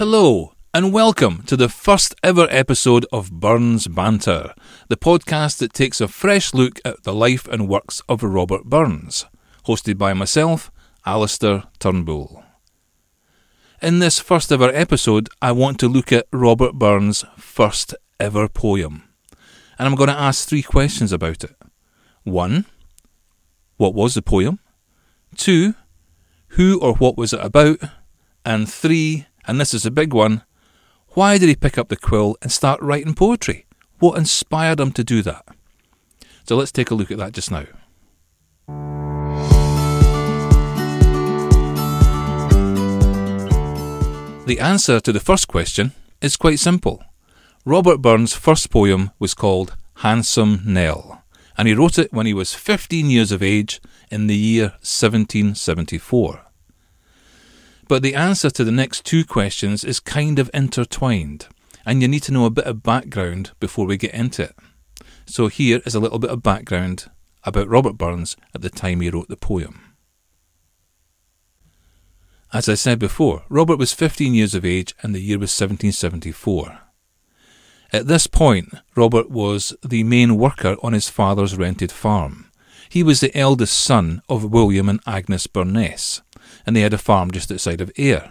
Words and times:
Hello, 0.00 0.54
and 0.72 0.94
welcome 0.94 1.42
to 1.42 1.58
the 1.58 1.68
first 1.68 2.14
ever 2.22 2.46
episode 2.48 3.04
of 3.12 3.32
Burns 3.32 3.86
Banter, 3.86 4.54
the 4.88 4.96
podcast 4.96 5.58
that 5.58 5.74
takes 5.74 6.00
a 6.00 6.08
fresh 6.08 6.54
look 6.54 6.80
at 6.86 7.02
the 7.02 7.12
life 7.12 7.46
and 7.46 7.68
works 7.68 8.00
of 8.08 8.22
Robert 8.22 8.64
Burns, 8.64 9.26
hosted 9.66 9.98
by 9.98 10.14
myself, 10.14 10.70
Alistair 11.04 11.64
Turnbull. 11.78 12.42
In 13.82 13.98
this 13.98 14.18
first 14.18 14.50
ever 14.50 14.70
episode, 14.74 15.28
I 15.42 15.52
want 15.52 15.78
to 15.80 15.86
look 15.86 16.12
at 16.12 16.28
Robert 16.32 16.76
Burns' 16.76 17.26
first 17.36 17.94
ever 18.18 18.48
poem, 18.48 19.02
and 19.78 19.86
I'm 19.86 19.96
going 19.96 20.08
to 20.08 20.18
ask 20.18 20.48
three 20.48 20.62
questions 20.62 21.12
about 21.12 21.44
it. 21.44 21.54
One, 22.22 22.64
what 23.76 23.92
was 23.92 24.14
the 24.14 24.22
poem? 24.22 24.60
Two, 25.36 25.74
who 26.56 26.80
or 26.80 26.94
what 26.94 27.18
was 27.18 27.34
it 27.34 27.40
about? 27.44 27.80
And 28.46 28.66
three, 28.66 29.26
and 29.46 29.60
this 29.60 29.74
is 29.74 29.86
a 29.86 29.90
big 29.90 30.12
one, 30.12 30.42
why 31.14 31.38
did 31.38 31.48
he 31.48 31.56
pick 31.56 31.76
up 31.76 31.88
the 31.88 31.96
quill 31.96 32.36
and 32.42 32.52
start 32.52 32.80
writing 32.80 33.14
poetry? 33.14 33.66
What 33.98 34.16
inspired 34.16 34.80
him 34.80 34.92
to 34.92 35.04
do 35.04 35.22
that? 35.22 35.44
So 36.46 36.56
let's 36.56 36.72
take 36.72 36.90
a 36.90 36.94
look 36.94 37.10
at 37.10 37.18
that 37.18 37.32
just 37.32 37.50
now. 37.50 37.66
The 44.46 44.58
answer 44.58 44.98
to 45.00 45.12
the 45.12 45.20
first 45.20 45.48
question 45.48 45.92
is 46.20 46.36
quite 46.36 46.58
simple. 46.58 47.04
Robert 47.64 47.98
Burns' 47.98 48.34
first 48.34 48.70
poem 48.70 49.10
was 49.18 49.34
called 49.34 49.76
Handsome 49.96 50.62
Nell, 50.64 51.22
and 51.56 51.68
he 51.68 51.74
wrote 51.74 51.98
it 51.98 52.12
when 52.12 52.26
he 52.26 52.34
was 52.34 52.54
15 52.54 53.10
years 53.10 53.30
of 53.32 53.42
age 53.42 53.80
in 54.10 54.26
the 54.26 54.36
year 54.36 54.70
1774. 54.80 56.49
But 57.90 58.04
the 58.04 58.14
answer 58.14 58.50
to 58.50 58.62
the 58.62 58.70
next 58.70 59.04
two 59.04 59.24
questions 59.24 59.82
is 59.82 59.98
kind 59.98 60.38
of 60.38 60.48
intertwined, 60.54 61.48
and 61.84 62.00
you 62.00 62.06
need 62.06 62.22
to 62.22 62.32
know 62.32 62.44
a 62.44 62.48
bit 62.48 62.66
of 62.66 62.84
background 62.84 63.50
before 63.58 63.84
we 63.84 63.96
get 63.96 64.14
into 64.14 64.44
it. 64.44 64.56
So 65.26 65.48
here 65.48 65.80
is 65.84 65.96
a 65.96 65.98
little 65.98 66.20
bit 66.20 66.30
of 66.30 66.40
background 66.40 67.10
about 67.42 67.66
Robert 67.66 67.94
Burns 67.94 68.36
at 68.54 68.62
the 68.62 68.70
time 68.70 69.00
he 69.00 69.10
wrote 69.10 69.26
the 69.26 69.36
poem. 69.36 69.96
As 72.52 72.68
I 72.68 72.74
said 72.74 73.00
before, 73.00 73.42
Robert 73.48 73.80
was 73.80 73.92
15 73.92 74.34
years 74.34 74.54
of 74.54 74.64
age 74.64 74.94
and 75.02 75.12
the 75.12 75.20
year 75.20 75.38
was 75.38 75.50
1774. 75.50 76.82
At 77.92 78.06
this 78.06 78.28
point, 78.28 78.72
Robert 78.94 79.32
was 79.32 79.74
the 79.84 80.04
main 80.04 80.36
worker 80.36 80.76
on 80.80 80.92
his 80.92 81.08
father's 81.08 81.56
rented 81.56 81.90
farm. 81.90 82.52
He 82.88 83.02
was 83.02 83.18
the 83.18 83.36
eldest 83.36 83.76
son 83.76 84.22
of 84.28 84.52
William 84.52 84.88
and 84.88 85.00
Agnes 85.08 85.48
Burness, 85.48 86.22
and 86.70 86.76
they 86.76 86.82
had 86.82 86.94
a 86.94 86.98
farm 86.98 87.32
just 87.32 87.50
outside 87.50 87.80
of 87.80 87.90
Ayr. 87.98 88.30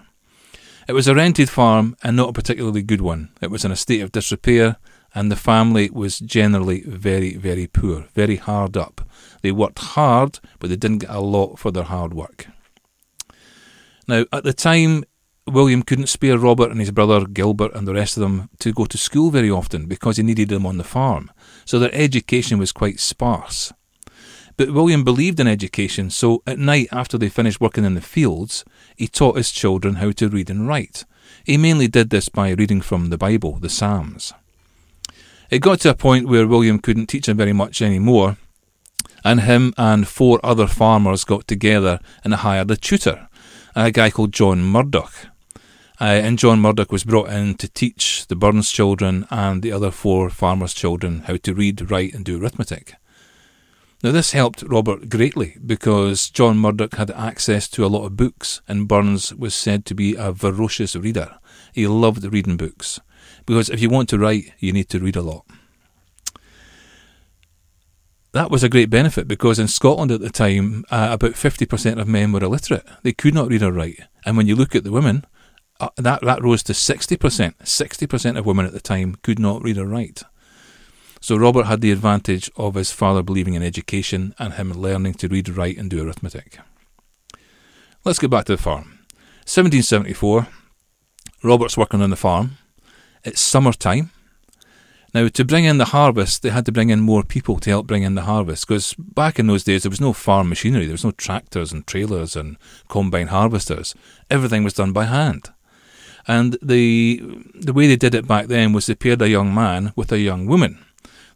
It 0.87 0.93
was 0.93 1.09
a 1.09 1.13
rented 1.13 1.49
farm 1.49 1.97
and 2.01 2.15
not 2.15 2.29
a 2.29 2.31
particularly 2.31 2.81
good 2.81 3.01
one. 3.01 3.31
It 3.41 3.51
was 3.51 3.65
in 3.65 3.71
a 3.71 3.75
state 3.75 3.99
of 3.99 4.13
disrepair, 4.13 4.77
and 5.13 5.29
the 5.29 5.35
family 5.35 5.89
was 5.89 6.19
generally 6.19 6.83
very, 6.83 7.35
very 7.35 7.67
poor, 7.67 8.05
very 8.13 8.37
hard 8.37 8.77
up. 8.77 9.01
They 9.41 9.51
worked 9.51 9.79
hard, 9.79 10.39
but 10.57 10.69
they 10.69 10.77
didn't 10.77 10.99
get 10.99 11.09
a 11.09 11.19
lot 11.19 11.59
for 11.59 11.69
their 11.69 11.83
hard 11.83 12.13
work. 12.13 12.47
Now, 14.07 14.23
at 14.31 14.45
the 14.45 14.53
time, 14.53 15.03
William 15.45 15.83
couldn't 15.83 16.07
spare 16.07 16.37
Robert 16.37 16.71
and 16.71 16.79
his 16.79 16.91
brother 16.91 17.25
Gilbert 17.25 17.75
and 17.75 17.85
the 17.85 17.93
rest 17.93 18.15
of 18.15 18.21
them 18.21 18.49
to 18.59 18.71
go 18.71 18.85
to 18.85 18.97
school 18.97 19.31
very 19.31 19.51
often 19.51 19.85
because 19.85 20.15
he 20.15 20.23
needed 20.23 20.47
them 20.47 20.65
on 20.65 20.77
the 20.77 20.85
farm, 20.85 21.29
so 21.65 21.77
their 21.77 21.93
education 21.93 22.57
was 22.57 22.71
quite 22.71 23.01
sparse. 23.01 23.73
But 24.59 24.71
William 24.71 25.05
believed 25.05 25.39
in 25.39 25.47
education, 25.47 26.09
so 26.09 26.43
at 26.45 26.59
night 26.59 26.89
after 26.91 27.17
they 27.17 27.29
finished 27.29 27.61
working 27.61 27.85
in 27.85 27.93
the 27.93 28.01
fields, 28.01 28.65
he 28.97 29.07
taught 29.07 29.37
his 29.37 29.51
children 29.51 29.95
how 29.95 30.11
to 30.11 30.27
read 30.27 30.49
and 30.49 30.67
write. 30.67 31.05
He 31.45 31.55
mainly 31.55 31.87
did 31.87 32.09
this 32.09 32.27
by 32.27 32.49
reading 32.49 32.81
from 32.81 33.07
the 33.07 33.17
Bible, 33.17 33.57
the 33.57 33.69
Psalms. 33.69 34.33
It 35.49 35.59
got 35.59 35.79
to 35.79 35.91
a 35.91 35.95
point 35.95 36.27
where 36.27 36.45
William 36.45 36.79
couldn't 36.79 37.05
teach 37.05 37.29
him 37.29 37.37
very 37.37 37.53
much 37.53 37.81
anymore, 37.81 38.35
and 39.23 39.39
him 39.39 39.73
and 39.77 40.05
four 40.05 40.41
other 40.43 40.67
farmers 40.67 41.23
got 41.23 41.47
together 41.47 42.01
and 42.25 42.33
hired 42.33 42.69
a 42.69 42.75
tutor, 42.75 43.29
a 43.77 43.91
guy 43.91 44.09
called 44.11 44.33
John 44.33 44.61
Murdoch. 44.61 45.27
Uh, 46.01 46.03
and 46.03 46.37
John 46.37 46.59
Murdoch 46.59 46.91
was 46.91 47.05
brought 47.05 47.29
in 47.29 47.55
to 47.55 47.69
teach 47.69 48.27
the 48.27 48.35
Burns 48.35 48.73
children 48.73 49.25
and 49.31 49.61
the 49.61 49.71
other 49.71 49.89
four 49.89 50.29
farmers' 50.29 50.73
children 50.73 51.21
how 51.27 51.37
to 51.37 51.53
read, 51.53 51.89
write, 51.89 52.13
and 52.13 52.25
do 52.25 52.43
arithmetic. 52.43 52.95
Now, 54.01 54.11
this 54.11 54.31
helped 54.31 54.63
Robert 54.63 55.09
greatly 55.09 55.57
because 55.65 56.29
John 56.29 56.57
Murdoch 56.57 56.95
had 56.95 57.11
access 57.11 57.67
to 57.69 57.85
a 57.85 57.87
lot 57.87 58.05
of 58.05 58.15
books, 58.15 58.61
and 58.65 58.87
Burns 58.87 59.33
was 59.35 59.53
said 59.53 59.85
to 59.85 59.93
be 59.93 60.15
a 60.15 60.31
voracious 60.31 60.95
reader. 60.95 61.37
He 61.73 61.85
loved 61.85 62.23
reading 62.31 62.55
books 62.55 63.01
because 63.45 63.69
if 63.69 63.81
you 63.81 63.89
want 63.89 64.07
to 64.09 64.17
write, 64.17 64.53
you 64.59 64.71
need 64.71 64.89
to 64.89 64.99
read 64.99 65.15
a 65.15 65.21
lot. 65.21 65.45
That 68.31 68.51
was 68.51 68.63
a 68.63 68.69
great 68.69 68.89
benefit 68.89 69.27
because 69.27 69.59
in 69.59 69.67
Scotland 69.67 70.11
at 70.11 70.21
the 70.21 70.29
time, 70.29 70.85
uh, 70.91 71.09
about 71.11 71.31
50% 71.31 71.99
of 71.99 72.07
men 72.07 72.31
were 72.31 72.43
illiterate. 72.43 72.85
They 73.01 73.11
could 73.11 73.33
not 73.33 73.49
read 73.49 73.63
or 73.63 73.71
write. 73.71 74.01
And 74.23 74.37
when 74.37 74.45
you 74.45 74.55
look 74.55 74.75
at 74.75 74.83
the 74.83 74.91
women, 74.91 75.25
uh, 75.79 75.89
that, 75.97 76.21
that 76.21 76.43
rose 76.43 76.61
to 76.63 76.73
60%. 76.73 77.17
60% 77.17 78.37
of 78.37 78.45
women 78.45 78.67
at 78.67 78.73
the 78.73 78.79
time 78.79 79.15
could 79.23 79.39
not 79.39 79.63
read 79.63 79.79
or 79.79 79.87
write. 79.87 80.21
So 81.19 81.35
Robert 81.35 81.65
had 81.65 81.81
the 81.81 81.91
advantage 81.91 82.49
of 82.55 82.75
his 82.75 82.91
father 82.91 83.21
believing 83.21 83.53
in 83.53 83.63
education 83.63 84.33
and 84.39 84.53
him 84.53 84.71
learning 84.73 85.15
to 85.15 85.27
read, 85.27 85.49
write, 85.49 85.77
and 85.77 85.89
do 85.89 86.05
arithmetic. 86.05 86.59
Let's 88.05 88.19
get 88.19 88.29
back 88.29 88.45
to 88.45 88.55
the 88.55 88.61
farm. 88.61 88.99
1774, 89.45 90.47
Robert's 91.43 91.77
working 91.77 92.01
on 92.01 92.09
the 92.09 92.15
farm. 92.15 92.57
It's 93.23 93.41
summer 93.41 93.73
time. 93.73 94.11
Now, 95.13 95.27
to 95.27 95.43
bring 95.43 95.65
in 95.65 95.79
the 95.79 95.85
harvest, 95.85 96.43
they 96.43 96.49
had 96.49 96.65
to 96.67 96.71
bring 96.71 96.91
in 96.91 96.99
more 96.99 97.23
people 97.23 97.57
to 97.59 97.69
help 97.69 97.87
bring 97.87 98.03
in 98.03 98.13
the 98.13 98.21
harvest 98.21 98.67
because 98.67 98.93
back 98.93 99.39
in 99.39 99.47
those 99.47 99.63
days 99.63 99.83
there 99.83 99.89
was 99.89 99.99
no 99.99 100.13
farm 100.13 100.49
machinery, 100.49 100.85
there 100.85 100.93
was 100.93 101.03
no 101.03 101.11
tractors 101.11 101.71
and 101.73 101.87
trailers 101.87 102.35
and 102.35 102.57
combine 102.87 103.27
harvesters. 103.27 103.95
Everything 104.29 104.63
was 104.63 104.73
done 104.73 104.93
by 104.93 105.05
hand. 105.05 105.49
And 106.27 106.57
the 106.61 107.23
the 107.55 107.73
way 107.73 107.87
they 107.87 107.95
did 107.95 108.13
it 108.13 108.27
back 108.27 108.47
then 108.47 108.71
was 108.71 108.85
they 108.85 108.93
paired 108.93 109.21
a 109.21 109.29
young 109.29 109.53
man 109.53 109.93
with 109.95 110.11
a 110.11 110.19
young 110.19 110.45
woman. 110.45 110.85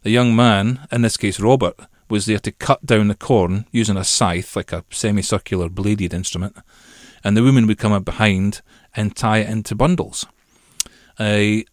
The 0.04 0.10
young 0.10 0.36
man, 0.36 0.86
in 0.92 1.00
this 1.00 1.16
case 1.16 1.40
Robert, 1.40 1.80
was 2.10 2.26
there 2.26 2.38
to 2.38 2.52
cut 2.52 2.84
down 2.84 3.08
the 3.08 3.14
corn 3.14 3.64
using 3.72 3.96
a 3.96 4.04
scythe, 4.04 4.54
like 4.54 4.70
a 4.70 4.84
semicircular 4.90 5.70
bladed 5.70 6.12
instrument, 6.12 6.58
and 7.24 7.34
the 7.34 7.42
woman 7.42 7.66
would 7.66 7.78
come 7.78 7.92
up 7.92 8.04
behind 8.04 8.60
and 8.94 9.16
tie 9.16 9.38
it 9.38 9.48
into 9.48 9.74
bundles. 9.74 10.26
Uh, 11.18 11.64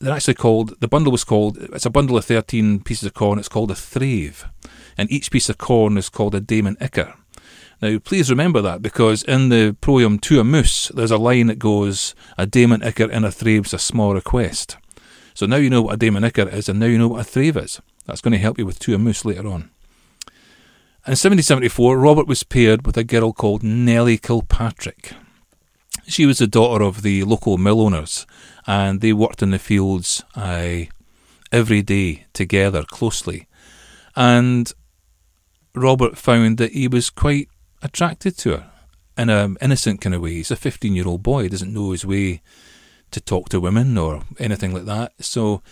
they're 0.00 0.12
actually 0.12 0.34
called, 0.34 0.80
the 0.80 0.88
bundle 0.88 1.12
was 1.12 1.22
called, 1.22 1.56
it's 1.58 1.86
a 1.86 1.90
bundle 1.90 2.16
of 2.16 2.24
13 2.24 2.82
pieces 2.82 3.06
of 3.06 3.14
corn, 3.14 3.38
it's 3.38 3.48
called 3.48 3.70
a 3.70 3.76
thrave, 3.76 4.46
and 4.98 5.08
each 5.12 5.30
piece 5.30 5.48
of 5.48 5.56
corn 5.56 5.96
is 5.96 6.08
called 6.08 6.34
a 6.34 6.40
daimen 6.40 6.76
icker. 6.78 7.14
Now, 7.80 8.00
please 8.00 8.28
remember 8.28 8.60
that 8.62 8.82
because 8.82 9.22
in 9.22 9.50
the 9.50 9.76
poem 9.80 10.18
To 10.18 10.40
a 10.40 10.44
Moose, 10.44 10.88
there's 10.88 11.12
a 11.12 11.16
line 11.16 11.46
that 11.46 11.60
goes, 11.60 12.16
A 12.36 12.44
daimen 12.44 12.82
icker 12.82 13.08
in 13.08 13.24
a 13.24 13.30
thrave's 13.30 13.72
a 13.72 13.78
small 13.78 14.14
request. 14.14 14.78
So 15.34 15.46
now 15.46 15.56
you 15.56 15.70
know 15.70 15.82
what 15.82 15.94
a 15.94 15.98
daimen 15.98 16.28
icker 16.28 16.52
is, 16.52 16.68
and 16.68 16.80
now 16.80 16.86
you 16.86 16.98
know 16.98 17.08
what 17.08 17.20
a 17.20 17.24
Thrave 17.24 17.56
is. 17.56 17.80
That's 18.06 18.20
going 18.20 18.32
to 18.32 18.38
help 18.38 18.58
you 18.58 18.66
with 18.66 18.78
Two 18.78 18.96
Moose 18.98 19.24
later 19.24 19.46
on. 19.46 19.70
In 21.06 21.12
1774, 21.12 21.98
Robert 21.98 22.26
was 22.26 22.42
paired 22.42 22.84
with 22.84 22.96
a 22.96 23.04
girl 23.04 23.32
called 23.32 23.62
Nellie 23.62 24.18
Kilpatrick. 24.18 25.14
She 26.06 26.26
was 26.26 26.38
the 26.38 26.46
daughter 26.46 26.84
of 26.84 27.02
the 27.02 27.24
local 27.24 27.56
mill 27.56 27.80
owners, 27.80 28.26
and 28.66 29.00
they 29.00 29.12
worked 29.12 29.42
in 29.42 29.50
the 29.50 29.58
fields 29.58 30.22
uh, 30.34 30.80
every 31.50 31.82
day 31.82 32.26
together 32.32 32.82
closely. 32.82 33.46
And 34.14 34.70
Robert 35.74 36.18
found 36.18 36.58
that 36.58 36.72
he 36.72 36.88
was 36.88 37.10
quite 37.10 37.48
attracted 37.82 38.36
to 38.38 38.50
her 38.50 38.70
in 39.16 39.30
an 39.30 39.56
innocent 39.60 40.00
kind 40.00 40.14
of 40.14 40.20
way. 40.20 40.34
He's 40.34 40.50
a 40.50 40.56
15 40.56 40.94
year 40.94 41.06
old 41.06 41.22
boy, 41.22 41.44
he 41.44 41.48
doesn't 41.48 41.72
know 41.72 41.92
his 41.92 42.04
way 42.04 42.42
to 43.10 43.20
talk 43.20 43.48
to 43.50 43.60
women 43.60 43.96
or 43.98 44.22
anything 44.38 44.72
like 44.72 44.84
that. 44.86 45.12
So 45.20 45.62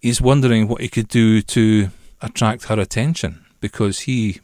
he's 0.00 0.20
wondering 0.20 0.68
what 0.68 0.80
he 0.80 0.88
could 0.88 1.08
do 1.08 1.42
to 1.42 1.90
attract 2.20 2.64
her 2.64 2.78
attention 2.78 3.44
because 3.60 4.00
he, 4.00 4.40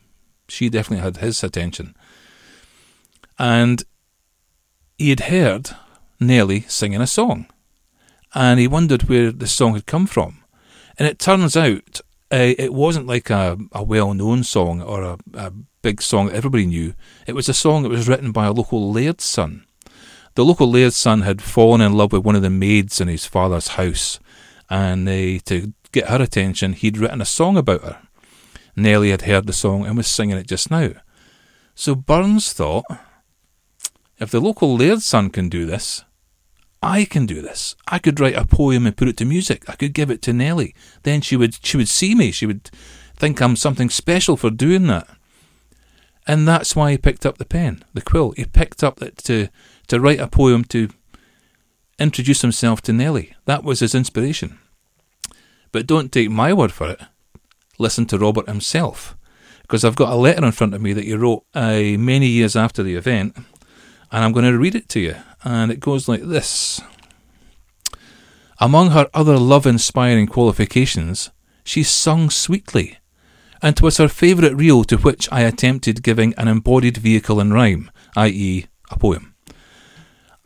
she 0.49 0.69
definitely 0.69 1.05
had 1.05 1.19
his 1.19 1.43
attention. 1.43 1.95
And 3.39 3.83
he 4.99 5.11
had 5.11 5.21
heard 5.21 5.71
Nellie 6.21 6.61
singing 6.63 7.01
a 7.01 7.07
song, 7.07 7.47
and 8.35 8.61
he 8.61 8.69
wondered 8.69 9.05
where 9.05 9.33
the 9.33 9.47
song 9.47 9.75
had 9.75 9.87
come 9.87 10.07
from. 10.07 10.43
And 10.99 11.09
it 11.09 11.19
turns 11.19 11.57
out 11.57 12.01
uh, 12.33 12.55
it 12.59 12.73
wasn't 12.73 13.07
like 13.07 13.31
a, 13.31 13.59
a 13.73 13.83
well 13.83 14.15
known 14.15 14.45
song 14.45 14.81
or 14.83 15.03
a, 15.03 15.19
a 15.35 15.53
big 15.83 16.01
song 16.01 16.27
that 16.27 16.37
everybody 16.37 16.67
knew. 16.67 16.95
It 17.27 17.35
was 17.35 17.49
a 17.49 17.55
song 17.55 17.83
that 17.83 17.91
was 17.91 18.09
written 18.09 18.33
by 18.33 18.47
a 18.47 18.53
local 18.53 18.91
laird's 18.93 19.25
son. 19.25 19.65
The 20.35 20.45
local 20.45 20.71
laird's 20.71 20.97
son 20.97 21.23
had 21.23 21.41
fallen 21.41 21.81
in 21.81 21.93
love 21.93 22.13
with 22.13 22.25
one 22.25 22.35
of 22.35 22.43
the 22.43 22.51
maids 22.51 23.01
in 23.01 23.09
his 23.09 23.25
father's 23.25 23.69
house, 23.69 24.19
and 24.69 25.09
uh, 25.09 25.39
to 25.45 25.73
get 25.93 26.09
her 26.09 26.21
attention, 26.21 26.73
he'd 26.73 26.99
written 26.99 27.21
a 27.21 27.27
song 27.27 27.57
about 27.57 27.83
her. 27.83 27.99
Nellie 28.77 29.11
had 29.11 29.23
heard 29.23 29.47
the 29.47 29.53
song 29.53 29.87
and 29.87 29.97
was 29.97 30.09
singing 30.09 30.37
it 30.37 30.49
just 30.49 30.71
now. 30.71 30.91
So 31.75 31.95
Burns 31.95 32.53
thought, 32.53 32.85
if 34.19 34.31
the 34.31 34.41
local 34.41 34.77
laird's 34.77 35.05
son 35.05 35.31
can 35.31 35.49
do 35.49 35.67
this, 35.67 36.05
I 36.83 37.05
can 37.05 37.27
do 37.27 37.41
this. 37.41 37.77
I 37.87 37.99
could 37.99 38.21
write 38.21 38.37
a 38.37 38.45
poem 38.45 38.87
and 38.87 38.97
put 38.97 39.09
it 39.09 39.17
to 39.19 39.25
music. 39.25 39.65
I 39.69 39.75
could 39.75 39.95
give 39.95 40.11
it 40.11 40.21
to 40.23 40.33
Nellie. 40.33 40.75
Then 41.03 41.21
she 41.21 41.37
would 41.37 41.65
she 41.65 41.77
would 41.77 41.89
see 41.89 42.15
me. 42.15 42.31
She 42.31 42.45
would 42.45 42.71
think 43.17 43.41
I'm 43.41 43.57
something 43.57 43.89
special 43.89 44.37
for 44.37 44.51
doing 44.51 44.87
that. 44.89 45.09
And 46.27 46.47
that's 46.47 46.75
why 46.77 46.91
he 46.91 46.99
picked 46.99 47.25
up 47.25 47.39
the 47.39 47.45
pen, 47.45 47.85
the 47.95 48.03
quill. 48.03 48.33
He 48.33 48.45
picked 48.45 48.85
up 48.85 48.97
that 48.97 49.17
to 49.25 49.49
to 49.89 50.01
write 50.01 50.21
a 50.21 50.29
poem 50.29 50.65
to 50.65 50.89
introduce 51.99 52.43
himself 52.43 52.81
to 52.83 52.93
Nelly. 52.93 53.35
That 53.45 53.65
was 53.65 53.81
his 53.81 53.95
inspiration. 53.95 54.59
But 55.73 55.87
don't 55.87 56.13
take 56.13 56.31
my 56.31 56.53
word 56.53 56.73
for 56.73 56.91
it. 56.91 57.01
Listen 57.79 58.07
to 58.07 58.19
Robert 58.19 58.49
himself. 58.49 59.17
Because 59.63 59.85
I've 59.85 59.97
got 59.97 60.13
a 60.13 60.17
letter 60.17 60.45
in 60.45 60.53
front 60.53 60.75
of 60.75 60.83
me 60.83 60.93
that 60.93 61.05
he 61.05 61.15
wrote 61.15 61.45
uh, 61.55 61.81
many 61.99 62.27
years 62.27 62.55
after 62.55 62.83
the 62.83 62.95
event, 62.95 63.37
and 63.37 64.25
I'm 64.25 64.33
going 64.33 64.45
to 64.45 64.59
read 64.59 64.75
it 64.75 64.89
to 64.91 65.01
you. 65.01 65.17
And 65.43 65.73
it 65.73 65.81
goes 65.81 66.07
like 66.07 66.23
this 66.23 66.81
Among 68.61 68.91
her 68.91 69.09
other 69.15 69.39
love 69.39 69.67
inspiring 69.67 70.27
qualifications, 70.27 71.31
she 71.65 71.83
sung 71.83 72.31
sweetly, 72.31 72.99
and 73.63 73.75
'twas 73.77 73.97
her 73.97 74.09
favourite 74.09 74.55
reel 74.55 74.85
to 74.85 74.99
which 74.99 75.29
I 75.33 75.41
attempted 75.41 76.03
giving 76.03 76.35
an 76.35 76.47
embodied 76.47 76.99
vehicle 76.99 77.41
in 77.41 77.53
rhyme, 77.53 77.91
i.e., 78.15 78.67
a 78.91 78.99
poem. 78.99 79.34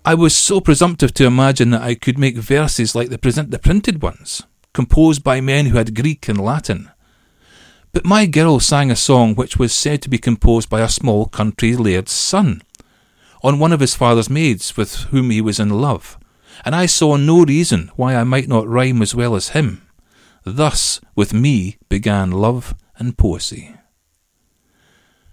I 0.09 0.15
was 0.15 0.35
so 0.35 0.63
presumptive 0.63 1.13
to 1.15 1.27
imagine 1.27 1.69
that 1.69 1.83
I 1.83 1.95
could 1.95 2.19
make 2.19 2.39
verses 2.39 2.95
like 2.95 3.11
the, 3.11 3.19
present, 3.19 3.51
the 3.51 3.59
printed 3.59 4.01
ones, 4.01 4.43
composed 4.73 5.23
by 5.23 5.43
men 5.43 5.67
who 5.67 5.77
had 5.77 5.95
Greek 5.95 6.31
and 6.31 6.41
Latin. 6.41 6.91
But 7.93 8.07
my 8.07 8.25
girl 8.25 8.59
sang 8.59 8.91
a 8.91 8.97
song 8.97 9.35
which 9.35 9.59
was 9.59 9.75
said 9.75 10.01
to 10.01 10.09
be 10.09 10.17
composed 10.17 10.71
by 10.71 10.81
a 10.81 10.89
small 10.89 11.27
country 11.27 11.77
laird's 11.77 12.13
son, 12.13 12.63
on 13.43 13.59
one 13.59 13.71
of 13.71 13.81
his 13.81 13.95
father's 13.95 14.31
maids 14.31 14.79
with 14.79 14.95
whom 15.11 15.29
he 15.29 15.43
was 15.43 15.61
in 15.61 15.69
love, 15.69 16.17
and 16.65 16.75
I 16.75 16.87
saw 16.87 17.17
no 17.17 17.45
reason 17.45 17.91
why 17.95 18.17
I 18.17 18.25
might 18.25 18.49
not 18.49 18.67
rhyme 18.67 19.03
as 19.03 19.15
well 19.15 19.37
as 19.37 19.51
him. 19.51 19.87
Thus, 20.43 21.03
with 21.17 21.35
me 21.35 21.77
began 21.91 22.31
love 22.31 22.75
and 22.97 23.19
poesy. 23.19 23.77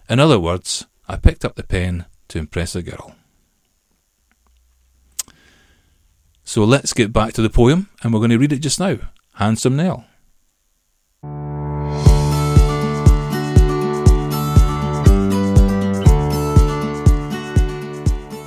In 0.10 0.20
other 0.20 0.38
words, 0.38 0.86
I 1.08 1.16
picked 1.16 1.46
up 1.46 1.56
the 1.56 1.64
pen 1.64 2.08
to 2.28 2.40
impress 2.40 2.76
a 2.76 2.82
girl. 2.82 3.16
So 6.48 6.64
let's 6.64 6.94
get 6.94 7.12
back 7.12 7.34
to 7.34 7.42
the 7.42 7.50
poem, 7.50 7.90
and 8.04 8.14
we're 8.14 8.20
going 8.20 8.30
to 8.30 8.38
read 8.38 8.54
it 8.54 8.60
just 8.60 8.80
now. 8.80 9.00
Handsome 9.34 9.76
Nell. 9.76 10.06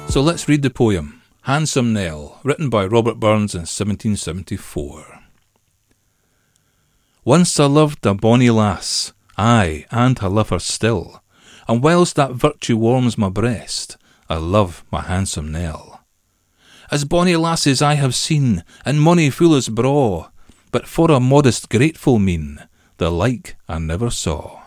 So 0.08 0.22
let's 0.22 0.48
read 0.48 0.62
the 0.62 0.70
poem, 0.70 1.22
Handsome 1.42 1.92
Nell, 1.92 2.40
written 2.44 2.70
by 2.70 2.86
Robert 2.86 3.18
Burns 3.18 3.54
in 3.54 3.62
1774. 3.62 5.20
Once 7.24 7.58
I 7.58 7.66
loved 7.66 8.06
a 8.06 8.14
bonny 8.14 8.48
lass, 8.48 9.12
ay, 9.36 9.86
and 9.90 10.18
I 10.22 10.28
love 10.28 10.50
her 10.50 10.60
still, 10.60 11.22
and 11.66 11.82
whilst 11.82 12.14
that 12.14 12.32
virtue 12.32 12.76
warms 12.76 13.18
my 13.18 13.28
breast, 13.28 13.96
I 14.30 14.36
love 14.36 14.84
my 14.92 15.02
handsome 15.02 15.50
Nell. 15.50 15.97
As 16.90 17.04
bonny 17.04 17.36
lasses 17.36 17.82
I 17.82 17.94
have 17.94 18.14
seen, 18.14 18.64
and 18.84 19.00
money 19.00 19.28
full 19.28 19.54
as 19.54 19.68
braw, 19.68 20.30
but 20.72 20.86
for 20.86 21.10
a 21.10 21.20
modest 21.20 21.68
grateful 21.68 22.18
mien, 22.18 22.66
the 22.96 23.10
like 23.10 23.56
I 23.68 23.78
never 23.78 24.10
saw. 24.10 24.62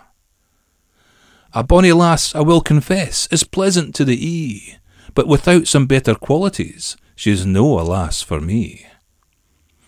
A 1.53 1.63
bonny 1.63 1.91
lass, 1.91 2.33
I 2.35 2.41
will 2.41 2.61
confess, 2.61 3.27
is 3.31 3.43
pleasant 3.43 3.95
to 3.95 4.05
the 4.05 4.15
ee, 4.15 4.77
but 5.15 5.27
without 5.27 5.67
some 5.67 5.87
better 5.87 6.15
qualities, 6.15 6.95
she's 7.15 7.45
no 7.45 7.79
a 7.79 7.81
lass 7.81 8.21
for 8.21 8.39
me. 8.39 8.85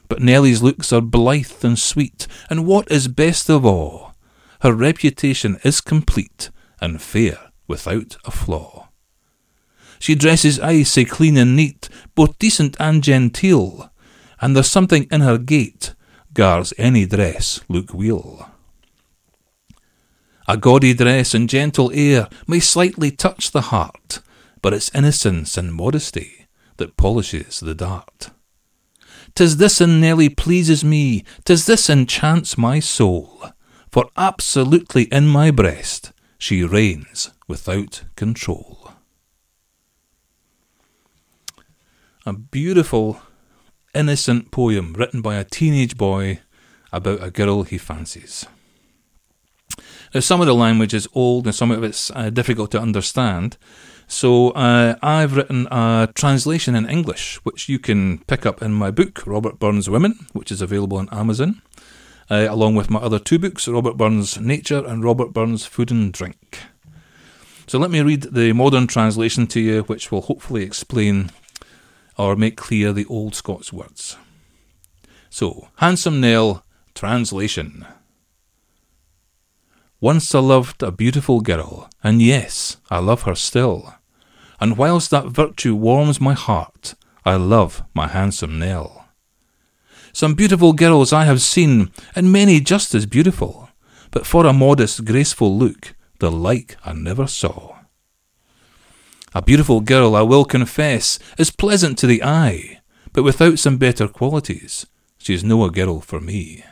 But 0.09 0.21
Nellie's 0.21 0.61
looks 0.61 0.91
are 0.91 1.01
blithe 1.01 1.63
and 1.63 1.77
sweet, 1.77 2.27
and 2.49 2.65
what 2.65 2.91
is 2.91 3.07
best 3.07 3.49
of 3.49 3.65
all, 3.65 4.13
her 4.61 4.73
reputation 4.73 5.57
is 5.63 5.81
complete 5.81 6.49
and 6.81 7.01
fair 7.01 7.51
without 7.67 8.17
a 8.25 8.31
flaw. 8.31 8.82
She 10.03 10.15
dresses 10.15 10.59
aye 10.59 10.83
sae 10.83 11.05
clean 11.05 11.37
and 11.37 11.55
neat, 11.55 11.87
both 12.13 12.37
decent 12.37 12.75
and 12.77 13.01
genteel, 13.01 13.89
and 14.41 14.53
there's 14.53 14.69
something 14.69 15.07
in 15.09 15.21
her 15.21 15.37
gait 15.37 15.95
gars 16.33 16.73
any 16.77 17.05
dress 17.05 17.61
look 17.69 17.93
weel. 17.93 18.49
A 20.45 20.57
gaudy 20.57 20.93
dress 20.93 21.33
and 21.33 21.47
gentle 21.47 21.89
air 21.93 22.27
may 22.47 22.59
slightly 22.59 23.11
touch 23.11 23.51
the 23.51 23.69
heart, 23.71 24.19
but 24.61 24.73
it's 24.73 24.93
innocence 24.93 25.55
and 25.55 25.73
modesty 25.73 26.47
that 26.75 26.97
polishes 26.97 27.61
the 27.61 27.73
dart. 27.73 28.31
'Tis 29.35 29.55
this 29.55 29.79
in 29.79 30.01
Nellie 30.01 30.27
pleases 30.27 30.83
me, 30.83 31.23
'tis 31.45 31.65
this 31.65 31.89
enchants 31.89 32.57
my 32.57 32.81
soul, 32.81 33.41
for 33.89 34.09
absolutely 34.17 35.03
in 35.13 35.27
my 35.27 35.49
breast 35.49 36.11
she 36.37 36.61
reigns 36.61 37.29
without 37.47 38.03
control. 38.17 38.82
A 42.25 42.31
beautiful, 42.31 43.19
innocent 43.93 44.49
poem 44.49 44.93
written 44.93 45.21
by 45.21 45.35
a 45.35 45.43
teenage 45.43 45.97
boy 45.97 46.39
about 46.93 47.21
a 47.21 47.29
girl 47.29 47.63
he 47.63 47.77
fancies. 47.77 48.45
Now, 50.13 50.21
some 50.21 50.39
of 50.39 50.47
the 50.47 50.55
language 50.55 50.93
is 50.93 51.09
old 51.13 51.47
and 51.47 51.53
some 51.53 51.69
of 51.69 51.83
it's 51.83 52.11
uh, 52.11 52.29
difficult 52.29 52.71
to 52.71 52.79
understand, 52.79 53.57
so 54.07 54.51
uh, 54.51 54.95
I've 55.01 55.35
written 55.35 55.67
a 55.69 56.07
translation 56.15 56.75
in 56.75 56.89
English, 56.89 57.41
which 57.43 57.67
you 57.67 57.77
can 57.77 58.19
pick 58.19 58.45
up 58.45 58.61
in 58.61 58.71
my 58.71 58.89
book, 58.89 59.27
Robert 59.27 59.59
Burns 59.59 59.89
Women, 59.89 60.25
which 60.31 60.49
is 60.49 60.61
available 60.61 60.99
on 60.99 61.09
Amazon, 61.11 61.61
uh, 62.31 62.47
along 62.49 62.75
with 62.75 62.89
my 62.89 62.99
other 62.99 63.19
two 63.19 63.37
books, 63.37 63.67
Robert 63.67 63.97
Burns 63.97 64.39
Nature 64.39 64.85
and 64.85 65.03
Robert 65.03 65.33
Burns 65.33 65.65
Food 65.65 65.91
and 65.91 66.13
Drink. 66.13 66.59
So 67.67 67.79
let 67.79 67.91
me 67.91 67.99
read 67.99 68.33
the 68.33 68.53
modern 68.53 68.87
translation 68.87 69.45
to 69.47 69.59
you, 69.59 69.81
which 69.83 70.09
will 70.09 70.21
hopefully 70.21 70.63
explain 70.63 71.29
or 72.17 72.35
make 72.35 72.57
clear 72.57 72.93
the 72.93 73.05
old 73.05 73.35
Scots 73.35 73.73
words. 73.73 74.17
So, 75.29 75.69
Handsome 75.77 76.21
Nell, 76.21 76.63
translation. 76.93 77.85
Once 79.99 80.35
I 80.35 80.39
loved 80.39 80.83
a 80.83 80.91
beautiful 80.91 81.41
girl, 81.41 81.89
and 82.03 82.21
yes, 82.21 82.77
I 82.91 82.99
love 82.99 83.21
her 83.21 83.35
still. 83.35 83.95
And 84.59 84.77
whilst 84.77 85.09
that 85.11 85.27
virtue 85.27 85.75
warms 85.75 86.19
my 86.19 86.33
heart, 86.33 86.93
I 87.25 87.35
love 87.35 87.83
my 87.93 88.07
handsome 88.07 88.59
Nell. 88.59 89.05
Some 90.11 90.35
beautiful 90.35 90.73
girls 90.73 91.11
I 91.13 91.25
have 91.25 91.41
seen, 91.41 91.91
and 92.15 92.31
many 92.31 92.59
just 92.59 92.93
as 92.93 93.05
beautiful, 93.05 93.69
but 94.11 94.27
for 94.27 94.45
a 94.45 94.53
modest, 94.53 95.05
graceful 95.05 95.57
look, 95.57 95.95
the 96.19 96.29
like 96.29 96.77
I 96.85 96.93
never 96.93 97.25
saw. 97.25 97.72
A 99.35 99.41
beautiful 99.41 99.81
girl, 99.81 100.15
I 100.15 100.21
will 100.21 100.45
confess, 100.45 101.17
is 101.39 101.49
pleasant 101.49 101.97
to 101.99 102.07
the 102.07 102.23
eye, 102.23 102.81
but 103.13 103.23
without 103.23 103.57
some 103.57 103.77
better 103.77 104.07
qualities, 104.07 104.85
she's 105.17 105.43
no 105.43 105.63
a 105.63 105.71
girl 105.71 106.01
for 106.01 106.19
me. 106.19 106.63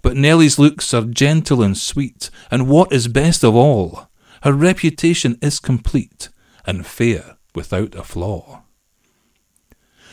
But 0.00 0.16
Nellie's 0.16 0.58
looks 0.58 0.94
are 0.94 1.02
gentle 1.02 1.62
and 1.62 1.76
sweet, 1.76 2.30
and 2.50 2.68
what 2.68 2.92
is 2.92 3.08
best 3.08 3.42
of 3.42 3.56
all, 3.56 4.08
her 4.42 4.52
reputation 4.52 5.36
is 5.42 5.58
complete 5.58 6.28
and 6.64 6.86
fair 6.86 7.38
without 7.54 7.96
a 7.96 8.04
flaw. 8.04 8.62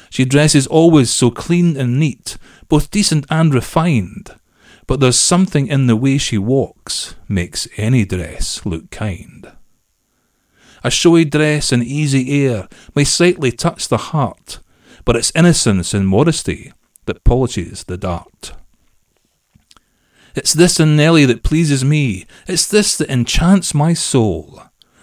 She 0.10 0.25
dresses 0.25 0.66
always 0.66 1.12
so 1.12 1.30
clean 1.30 1.78
and 1.78 2.00
neat, 2.00 2.38
both 2.70 2.90
decent 2.90 3.25
and 3.30 3.54
refined, 3.54 4.34
but 4.88 5.00
there's 5.00 5.20
something 5.20 5.68
in 5.68 5.86
the 5.86 5.96
way 5.96 6.18
she 6.18 6.40
walks 6.40 7.16
makes 7.28 7.68
any 7.78 8.04
dress 8.04 8.66
look 8.66 8.90
kind. 8.90 9.52
A 10.86 10.92
showy 10.92 11.25
dress 11.25 11.72
and 11.72 11.84
easy 11.84 12.46
air 12.46 12.70
may 12.94 13.06
slightly 13.06 13.51
touch 13.51 13.88
the 13.88 13.98
heart, 14.13 14.60
but 15.04 15.15
it's 15.15 15.32
innocence 15.34 15.96
and 15.96 16.08
modesty 16.08 16.74
that 17.08 17.24
polishes 17.24 17.86
the 17.86 17.98
dart. 17.98 18.54
It's 20.36 20.54
this 20.54 20.80
in 20.80 20.96
Nellie 20.96 21.25
that 21.25 21.42
pleases 21.42 21.84
me. 21.84 22.27
It's 22.48 22.68
this 22.68 22.98
that 22.98 23.10
enchants 23.10 23.74
my 23.74 23.96
soul. 23.96 24.62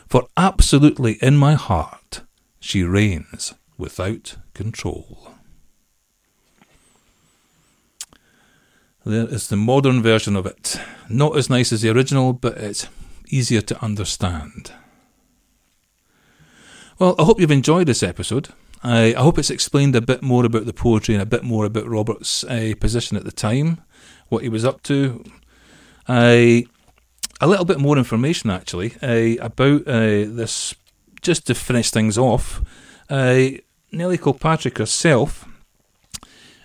For 0.08 0.28
absolutely 0.36 1.14
in 1.14 1.36
my 1.36 1.54
heart 1.54 2.20
she 2.60 2.84
reigns 2.84 3.54
without 3.76 4.36
control. 4.54 5.32
There 9.04 9.26
is 9.26 9.48
the 9.48 9.56
modern 9.56 10.00
version 10.00 10.36
of 10.36 10.46
it. 10.46 10.76
Not 11.08 11.36
as 11.36 11.50
nice 11.50 11.72
as 11.72 11.82
the 11.82 11.90
original, 11.90 12.34
but 12.34 12.56
it's 12.56 12.86
easier 13.26 13.62
to 13.62 13.84
understand. 13.84 14.70
Well, 17.02 17.16
I 17.18 17.24
hope 17.24 17.40
you've 17.40 17.50
enjoyed 17.50 17.88
this 17.88 18.04
episode. 18.04 18.50
I, 18.84 19.12
I 19.12 19.22
hope 19.22 19.36
it's 19.36 19.50
explained 19.50 19.96
a 19.96 20.00
bit 20.00 20.22
more 20.22 20.44
about 20.44 20.66
the 20.66 20.72
poetry 20.72 21.16
and 21.16 21.22
a 21.22 21.26
bit 21.26 21.42
more 21.42 21.64
about 21.64 21.88
Robert's 21.88 22.44
uh, 22.44 22.74
position 22.78 23.16
at 23.16 23.24
the 23.24 23.32
time 23.32 23.80
what 24.28 24.44
he 24.44 24.48
was 24.48 24.64
up 24.64 24.84
to. 24.84 25.24
I 26.06 26.64
a 27.40 27.48
little 27.48 27.64
bit 27.64 27.80
more 27.80 27.98
information 27.98 28.50
actually 28.50 28.94
uh, 29.02 29.44
about 29.44 29.88
uh, 29.88 30.30
this, 30.30 30.76
just 31.22 31.44
to 31.48 31.56
finish 31.56 31.90
things 31.90 32.16
off. 32.16 32.62
Uh, 33.10 33.46
Nellie 33.90 34.16
Kilpatrick 34.16 34.78
herself, 34.78 35.44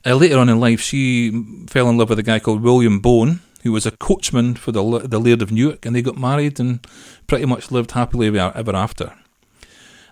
uh, 0.05 0.13
later 0.13 0.37
on 0.37 0.49
in 0.49 0.59
life, 0.59 0.81
she 0.81 1.31
fell 1.67 1.89
in 1.89 1.97
love 1.97 2.09
with 2.09 2.19
a 2.19 2.23
guy 2.23 2.37
called 2.37 2.61
William 2.61 2.99
Bone, 2.99 3.39
who 3.63 3.71
was 3.71 3.87
a 3.87 3.97
coachman 3.97 4.53
for 4.53 4.71
the, 4.71 4.99
the 4.99 5.19
Laird 5.19 5.41
of 5.41 5.51
Newark, 5.51 5.83
and 5.83 5.95
they 5.95 6.03
got 6.03 6.15
married 6.15 6.59
and 6.59 6.85
pretty 7.25 7.45
much 7.45 7.71
lived 7.71 7.93
happily 7.93 8.27
ever 8.27 8.75
after. 8.75 9.15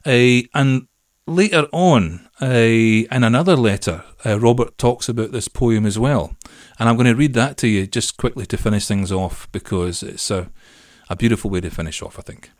And 0.05 0.87
later 1.27 1.67
on, 1.71 2.27
in 2.41 3.23
another 3.23 3.55
letter, 3.55 4.03
uh, 4.25 4.39
Robert 4.39 4.77
talks 4.77 5.09
about 5.09 5.31
this 5.31 5.47
poem 5.47 5.85
as 5.85 5.97
well. 5.97 6.35
And 6.79 6.87
I'm 6.87 6.95
going 6.95 7.07
to 7.07 7.15
read 7.15 7.33
that 7.33 7.57
to 7.57 7.67
you 7.67 7.87
just 7.87 8.17
quickly 8.17 8.45
to 8.47 8.57
finish 8.57 8.87
things 8.87 9.11
off 9.11 9.51
because 9.51 10.03
it's 10.03 10.29
a, 10.29 10.51
a 11.09 11.15
beautiful 11.15 11.49
way 11.49 11.61
to 11.61 11.69
finish 11.69 12.01
off, 12.01 12.19
I 12.19 12.21
think. 12.21 12.51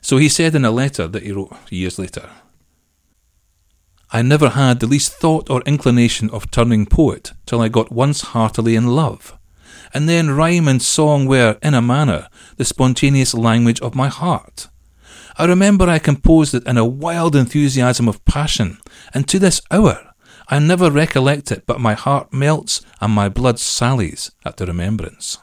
So 0.00 0.18
he 0.18 0.28
said 0.28 0.54
in 0.54 0.64
a 0.64 0.70
letter 0.70 1.08
that 1.08 1.22
he 1.22 1.32
wrote 1.32 1.56
years 1.70 1.98
later 1.98 2.28
I 4.14 4.22
never 4.22 4.50
had 4.50 4.78
the 4.78 4.86
least 4.86 5.14
thought 5.14 5.50
or 5.50 5.60
inclination 5.62 6.30
of 6.30 6.48
turning 6.52 6.86
poet 6.86 7.32
till 7.46 7.60
I 7.60 7.68
got 7.68 7.90
once 7.90 8.20
heartily 8.20 8.76
in 8.76 8.86
love. 8.86 9.36
And 9.92 10.08
then 10.08 10.30
rhyme 10.30 10.68
and 10.68 10.80
song 10.80 11.26
were, 11.26 11.58
in 11.62 11.74
a 11.74 11.82
manner, 11.82 12.28
the 12.56 12.64
spontaneous 12.64 13.34
language 13.34 13.80
of 13.80 13.96
my 13.96 14.06
heart. 14.06 14.68
I 15.36 15.46
remember 15.46 15.88
I 15.88 15.98
composed 15.98 16.54
it 16.54 16.66
in 16.66 16.76
a 16.76 16.84
wild 16.84 17.34
enthusiasm 17.34 18.08
of 18.08 18.24
passion, 18.24 18.78
and 19.12 19.26
to 19.28 19.38
this 19.38 19.60
hour 19.70 20.14
I 20.48 20.58
never 20.58 20.90
recollect 20.90 21.50
it, 21.50 21.64
but 21.66 21.80
my 21.80 21.94
heart 21.94 22.32
melts 22.32 22.82
and 23.00 23.12
my 23.12 23.28
blood 23.28 23.58
sallies 23.58 24.30
at 24.44 24.58
the 24.58 24.66
remembrance. 24.66 25.38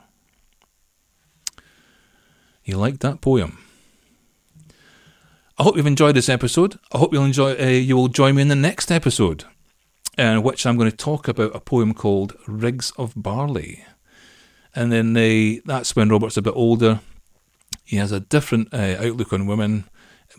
You 2.63 2.77
liked 2.77 2.99
that 3.01 3.21
poem? 3.21 3.57
I 5.57 5.63
hope 5.63 5.75
you've 5.75 5.87
enjoyed 5.87 6.15
this 6.15 6.29
episode. 6.29 6.79
I 6.93 6.99
hope 6.99 7.13
you'll 7.13 7.25
enjoy. 7.25 7.55
Uh, 7.59 7.67
you 7.67 7.95
will 7.95 8.07
join 8.07 8.35
me 8.35 8.43
in 8.43 8.47
the 8.47 8.55
next 8.55 8.91
episode, 8.91 9.43
in 10.17 10.37
uh, 10.37 10.41
which 10.41 10.65
I'm 10.65 10.77
going 10.77 10.89
to 10.89 10.95
talk 10.95 11.27
about 11.27 11.55
a 11.55 11.59
poem 11.59 11.93
called 11.93 12.35
"Rigs 12.47 12.91
of 12.97 13.13
Barley," 13.15 13.83
and 14.75 14.91
then 14.91 15.17
uh, 15.17 15.61
that's 15.65 15.95
when 15.95 16.09
Robert's 16.09 16.37
a 16.37 16.41
bit 16.41 16.53
older. 16.55 17.01
He 17.91 17.97
has 17.97 18.13
a 18.13 18.21
different 18.21 18.73
uh, 18.73 18.95
outlook 19.01 19.33
on 19.33 19.47
women, 19.47 19.83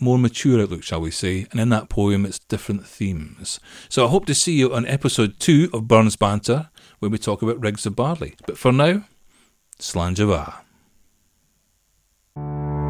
more 0.01 0.19
mature 0.19 0.63
outlook, 0.63 0.83
shall 0.83 1.03
we 1.03 1.11
say, 1.11 1.47
and 1.51 1.61
in 1.61 1.69
that 1.69 1.91
poem 1.91 2.25
it's 2.25 2.39
different 2.39 2.87
themes. 2.87 3.61
So 3.91 4.07
I 4.07 4.09
hope 4.09 4.25
to 4.25 4.35
see 4.35 4.55
you 4.55 4.73
on 4.73 4.87
episode 4.87 5.39
two 5.39 5.69
of 5.75 5.87
Burns 5.87 6.17
Banter 6.17 6.71
when 7.01 7.11
we 7.11 7.19
talk 7.19 7.43
about 7.43 7.61
Rigs 7.61 7.85
of 7.85 7.95
Barley. 7.95 8.37
But 8.47 8.57
for 8.57 8.73
now, 8.73 9.05
Slàinte 9.79 10.25
mhath. 12.35 12.82